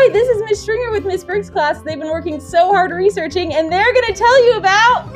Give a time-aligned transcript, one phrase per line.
[0.00, 1.82] Hi, this is Miss Stringer with Miss Briggs' class.
[1.82, 5.12] They've been working so hard researching, and they're going to tell you about.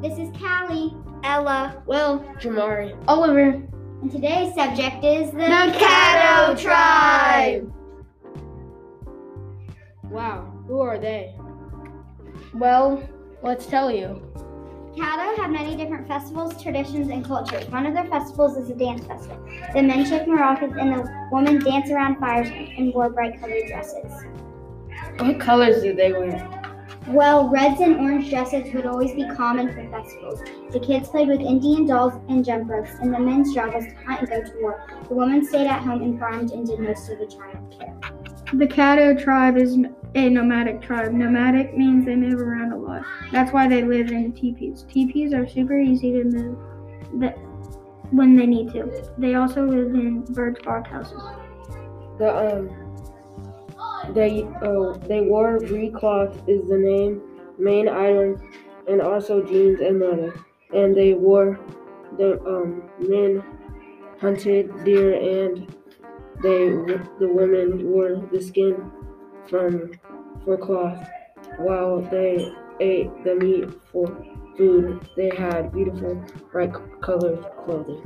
[0.00, 2.96] This is Callie, Ella, Will, Jamari.
[3.06, 3.62] Oliver,
[4.00, 7.70] and today's subject is the, the Caddo tribe.
[10.04, 11.34] Wow, who are they?
[12.54, 13.02] Well,
[13.42, 14.22] let's tell you.
[14.96, 17.66] Caddo have many different festivals, traditions, and cultures.
[17.70, 19.38] One of their festivals is a dance festival.
[19.74, 24.12] The men shake maracas and the women dance around fires and wear bright colored dresses.
[25.18, 26.59] What colors do they wear?
[27.12, 30.40] Well, reds and orange dresses would always be common for festivals.
[30.70, 33.94] The kids played with Indian dolls and jump ropes, and the men's job was to
[34.06, 34.84] hunt and go to war.
[35.08, 37.98] The women stayed at home and farmed and did most of the child care.
[38.52, 39.76] The Caddo tribe is
[40.14, 41.12] a nomadic tribe.
[41.12, 43.02] Nomadic means they move around a lot.
[43.32, 44.84] That's why they live in teepees.
[44.88, 46.58] Teepees are super easy to move
[47.20, 47.36] that
[48.12, 49.12] when they need to.
[49.18, 51.20] They also live in birch bark houses.
[52.18, 52.89] The um
[54.08, 57.22] they oh they wore recloth is the name,
[57.58, 58.40] main iron,
[58.88, 60.34] and also jeans and leather.
[60.74, 61.58] And they wore
[62.18, 63.42] the um men
[64.20, 65.74] hunted deer and
[66.42, 66.68] they
[67.18, 68.90] the women wore the skin
[69.48, 69.92] from
[70.44, 71.08] for cloth
[71.58, 74.06] while they ate the meat for
[74.56, 75.08] food.
[75.16, 76.72] They had beautiful bright
[77.02, 78.02] colored clothing.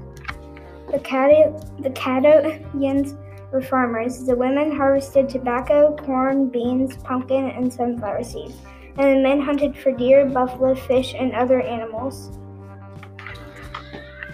[0.94, 3.18] The Caddo, the Caddoians
[3.50, 4.24] were farmers.
[4.24, 8.54] The women harvested tobacco, corn, beans, pumpkin, and sunflower seeds.
[8.96, 12.38] And the men hunted for deer, buffalo, fish, and other animals.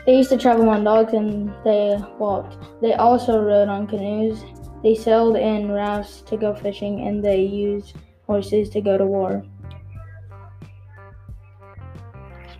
[0.04, 2.58] They used to travel on dogs and they walked.
[2.82, 4.44] They also rode on canoes.
[4.82, 9.42] They sailed in rafts to go fishing and they used horses to go to war.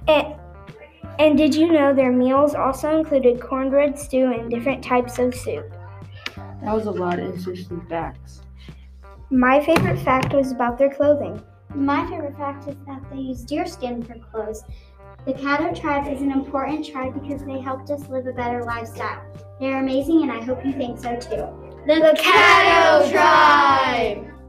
[0.08, 0.36] And,
[1.20, 5.70] and did you know their meals also included cornbread stew and different types of soup?
[6.62, 8.40] That was a lot of interesting facts.
[9.28, 11.42] My favorite fact was about their clothing.
[11.74, 14.64] My favorite fact is that they use deer skin for clothes.
[15.26, 19.22] The Caddo tribe is an important tribe because they helped us live a better lifestyle.
[19.60, 21.46] They are amazing, and I hope you think so too.
[21.86, 24.39] The Caddo tribe!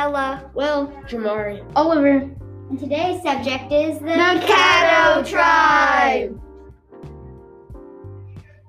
[0.00, 1.62] Ella, Will, Jamari.
[1.76, 2.20] Oliver,
[2.70, 6.40] and today's subject is the, Caddo tribe.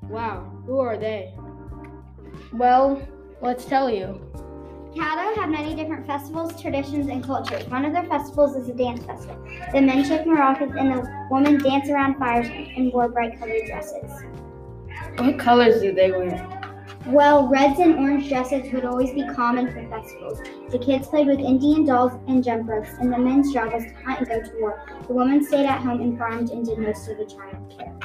[0.09, 1.33] Wow, who are they?
[2.51, 3.01] Well,
[3.41, 4.19] let's tell you.
[4.93, 7.65] Caddo have many different festivals, traditions, and cultures.
[7.69, 9.41] One of their festivals is a dance festival.
[9.71, 14.11] The men shake maracas and the women dance around fires and wear bright colored dresses.
[15.15, 16.60] What colors do they wear?
[17.07, 20.39] Well, reds and orange dresses would always be common for festivals.
[20.69, 23.93] The kids played with Indian dolls and jump ropes, and the men's job was to
[24.05, 24.85] hunt and go to war.
[25.07, 27.97] The women stayed at home and farmed and did most of the child care.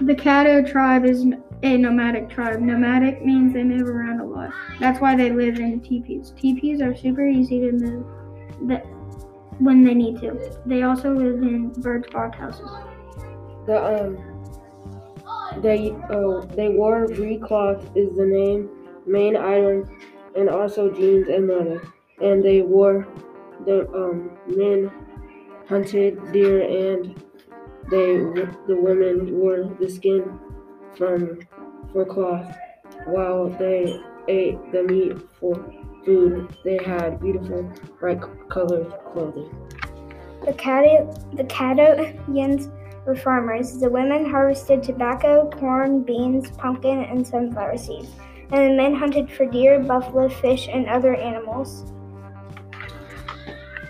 [0.00, 1.26] The Caddo tribe is
[1.62, 2.60] a nomadic tribe.
[2.60, 4.50] Nomadic means they move around a lot.
[4.80, 6.32] That's why they live in teepees.
[6.36, 8.06] Teepees are super easy to move
[8.62, 8.84] that
[9.58, 10.58] when they need to.
[10.66, 12.70] They also live in birch bark houses.
[13.66, 14.29] The um
[15.58, 18.70] they oh they wore recloth is the name,
[19.06, 19.88] main iron,
[20.36, 21.82] and also jeans and leather.
[22.22, 23.06] And they wore
[23.66, 24.90] the um men
[25.68, 27.14] hunted deer and
[27.90, 28.16] they
[28.66, 30.38] the women wore the skin
[30.96, 31.40] from
[31.92, 32.56] for cloth
[33.06, 35.54] while they ate the meat for
[36.04, 36.56] food.
[36.64, 39.50] They had beautiful bright colored clothing.
[40.44, 42.70] The Caddo, the Caddoians
[43.06, 43.78] were farmers.
[43.78, 48.10] The women harvested tobacco, corn, beans, pumpkin, and sunflower seeds.
[48.52, 51.84] And the men hunted for deer, buffalo, fish, and other animals.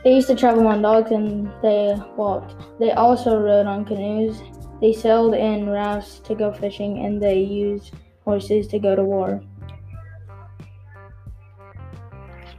[0.03, 2.55] They used to travel on dogs and they walked.
[2.79, 4.43] They also rode on canoes.
[4.81, 7.93] They sailed in rafts to go fishing and they used
[8.25, 9.43] horses to go to war.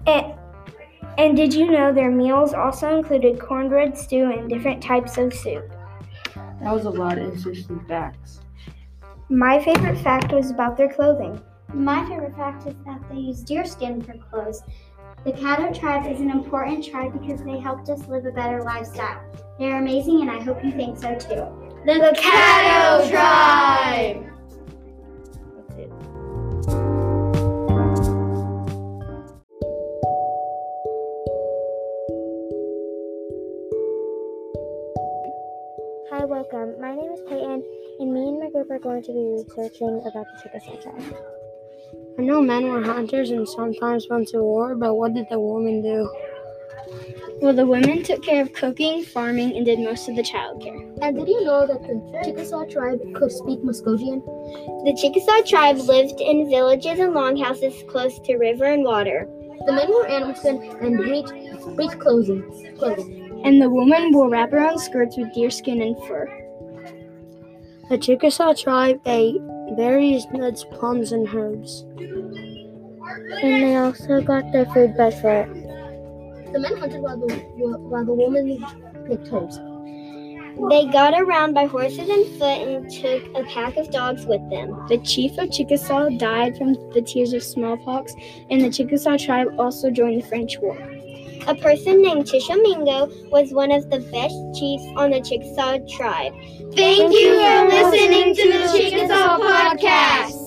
[0.06, 0.34] And,
[1.18, 5.72] and did you know their meals also included cornbread stew and different types of soup?
[6.62, 8.42] That was a lot of interesting facts.
[9.30, 11.42] My favorite fact was about their clothing.
[11.74, 14.62] My favorite fact is that they use deer skin for clothes.
[15.24, 19.22] The Caddo tribe is an important tribe because they helped us live a better lifestyle.
[19.58, 21.48] They are amazing, and I hope you think so too.
[21.86, 24.32] The Caddo tribe!
[36.92, 37.64] My name is Peyton,
[38.00, 41.16] and me and my group are going to be researching about the Chickasaw tribe.
[42.20, 45.82] I know men were hunters and sometimes went to war, but what did the women
[45.82, 46.12] do?
[47.42, 50.98] Well, the women took care of cooking, farming, and did most of the childcare.
[51.02, 54.20] And did you know that the Chickasaw tribe could speak Muskogean?
[54.84, 59.30] The Chickasaw tribe lived in villages and longhouses close to river and water.
[59.66, 61.30] The men wore animal skin and breech,
[61.78, 62.44] breech clothing.
[62.78, 63.42] clothing.
[63.46, 66.41] And the women wore wraparound skirts with deerskin and fur.
[67.92, 69.42] The Chickasaw tribe ate
[69.76, 71.84] berries, nuts, plums, and herbs.
[73.44, 75.54] And they also got their food by foot.
[76.54, 78.64] The men hunted while the, while the women
[79.06, 79.58] picked herbs.
[80.70, 84.70] They got around by horses and foot and took a pack of dogs with them.
[84.88, 88.16] The chief of Chickasaw died from the tears of smallpox,
[88.50, 90.78] and the Chickasaw tribe also joined the French War.
[91.48, 96.34] A person named Tishomingo was one of the best chiefs on the Chickasaw tribe.
[96.76, 100.38] Thank you for listening to the Chickasaw Podcast.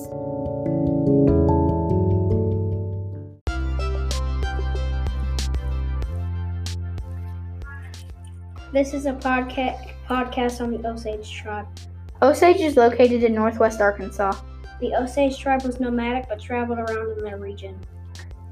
[8.71, 11.67] This is a podca- podcast on the Osage tribe.
[12.21, 14.33] Osage is located in northwest Arkansas.
[14.79, 17.77] The Osage tribe was nomadic but traveled around in their region.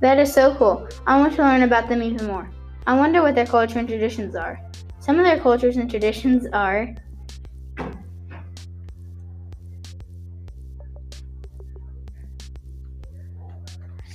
[0.04, 0.88] That is so cool.
[1.08, 2.48] I want to learn about them even more.
[2.86, 4.60] I wonder what their culture and traditions are.
[5.00, 6.94] Some of their cultures and traditions are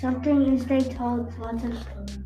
[0.01, 2.19] Something is they told lots of stories.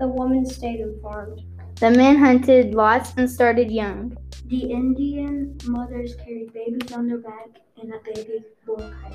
[0.00, 1.42] The woman stayed informed.
[1.80, 4.16] the men hunted lots and started young.
[4.46, 7.48] The Indian mothers carried babies on their back
[7.80, 9.14] and a baby bore kite.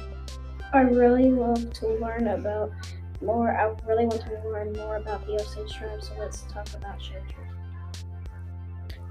[0.74, 2.72] I really love to learn about
[3.22, 3.52] more.
[3.52, 7.48] I really want to learn more about the Osage tribe, so let's talk about shelter.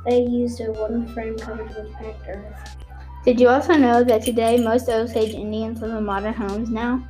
[0.07, 2.77] They used a wooden frame covered with packed earth.
[3.25, 7.05] Did you also know that today most Osage Indians live in modern homes now?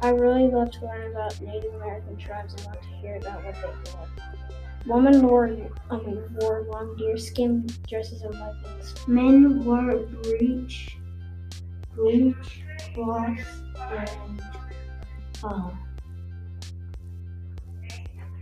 [0.00, 3.54] I really love to learn about Native American tribes and want to hear about what
[3.54, 4.08] they wore.
[4.86, 8.94] Women wore, mean, wore long deerskin dresses and leggings.
[9.06, 10.96] Men wore breech,
[11.94, 12.64] breech,
[12.94, 13.62] cloth,
[13.92, 14.42] and
[15.44, 15.70] uh,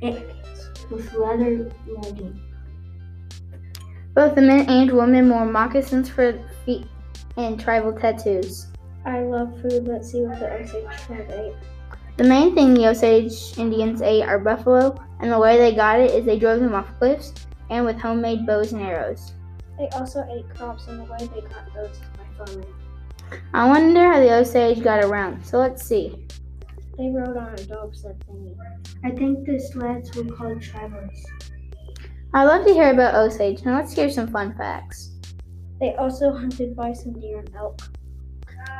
[0.02, 0.36] it
[0.90, 2.40] with leather leggings.
[4.14, 6.86] Both the men and women wore moccasins for feet
[7.36, 8.66] and tribal tattoos.
[9.04, 9.86] I love food.
[9.86, 11.54] Let's see what the Osage tribe ate.
[12.16, 16.10] The main thing the Osage Indians ate are buffalo, and the way they got it
[16.10, 17.32] is they drove them off cliffs
[17.70, 19.32] and with homemade bows and arrows.
[19.78, 22.74] They also ate crops, and the way they got those is by farming.
[23.54, 26.26] I wonder how the Osage got around, so let's see.
[27.00, 28.54] They rode on a dog sled thingy.
[29.02, 31.24] I think the sleds were called travelers.
[32.34, 35.12] I'd love to hear about Osage, Now let's hear some fun facts.
[35.80, 37.80] They also hunted bison, deer, and elk.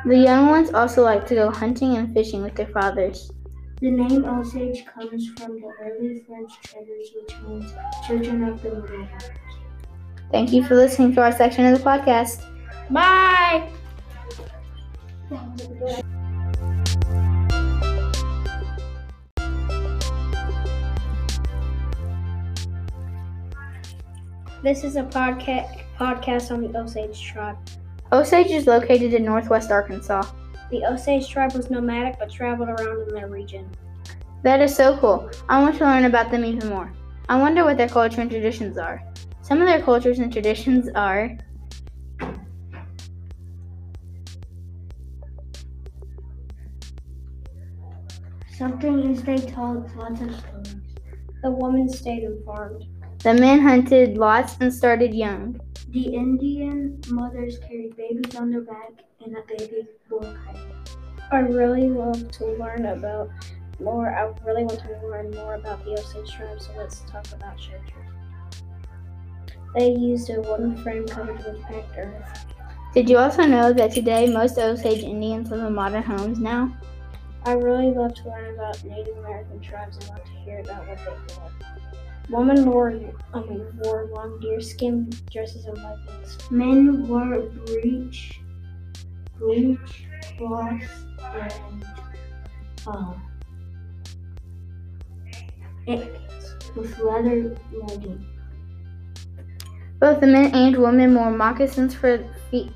[0.05, 3.31] The young ones also like to go hunting and fishing with their fathers.
[3.81, 7.73] The name Osage comes from the early French traders, which means
[8.07, 9.31] children of the Middle Waters.
[10.31, 12.45] Thank you for listening to our section of the podcast.
[12.91, 13.71] Bye!
[24.63, 27.57] This is a podca- podcast on the Osage tribe.
[28.13, 30.23] Osage is located in northwest Arkansas.
[30.71, 33.71] The Osage tribe was nomadic but traveled around in their region.
[34.43, 35.31] That is so cool.
[35.49, 36.93] I want to learn about them even more.
[37.31, 39.03] I wonder what their culture and traditions are.
[39.41, 41.39] Some of their cultures and traditions are
[48.53, 50.77] Something is they told lots of stories.
[51.43, 52.85] The woman stayed and farmed.
[53.23, 55.61] The men hunted lots and started young.
[55.91, 58.93] The Indian mothers carried babies on their back
[59.25, 60.57] and a baby bore kite.
[61.31, 63.31] I really love to learn about
[63.79, 64.09] more.
[64.09, 68.07] I really want to learn more about the Osage tribe, so let's talk about shelter.
[69.75, 72.47] They used a wooden frame covered with packed earth.
[72.95, 76.77] Did you also know that today most Osage Indians live in modern homes now?
[77.45, 80.99] I really love to learn about Native American tribes and want to hear about what
[80.99, 81.80] they wore.
[82.31, 82.93] Women wore,
[83.35, 86.39] I mean, wore long deerskin dresses and leggings.
[86.51, 88.41] Men wore breech,
[89.37, 90.07] breech,
[90.39, 90.83] cloth,
[91.35, 91.85] and
[92.87, 93.15] uh,
[95.87, 96.21] it
[96.77, 98.25] with leather leggings.
[99.99, 102.73] Both the men and women wore moccasins for feet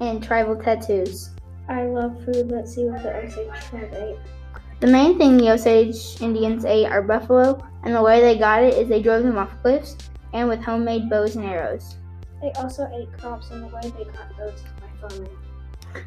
[0.00, 1.30] and tribal tattoos.
[1.68, 2.50] I love food.
[2.50, 4.37] Let's see what the Osage tribe ate.
[4.80, 8.74] The main thing the Osage Indians ate are buffalo, and the way they got it
[8.74, 9.96] is they drove them off cliffs
[10.32, 11.96] and with homemade bows and arrows.
[12.40, 15.36] They also ate crops, and the way they got those is by farming.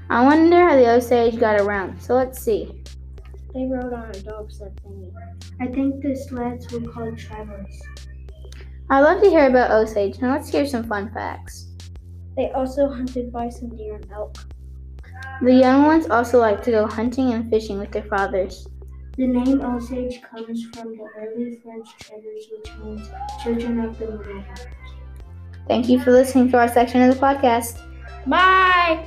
[0.09, 2.01] I wonder how the Osage got around.
[2.01, 2.81] So let's see.
[3.53, 5.11] They rode on a dog sled thingy.
[5.59, 7.81] I think the sleds were called travelers.
[8.89, 10.21] I'd love to hear about Osage.
[10.21, 11.67] Now let's hear some fun facts.
[12.37, 14.37] They also hunted bison, deer, and elk.
[15.41, 18.67] The young ones also like to go hunting and fishing with their fathers.
[19.17, 23.09] The name Osage comes from the early French traders, which means
[23.43, 24.67] children of the Middle Waters.
[25.67, 27.81] Thank you for listening to our section of the podcast.
[28.27, 29.05] Bye!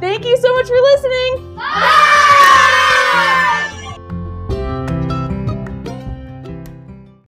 [0.00, 1.54] Thank you so much for listening.
[1.56, 2.06] Bye!